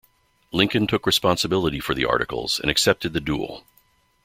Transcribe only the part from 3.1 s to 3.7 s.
the duel.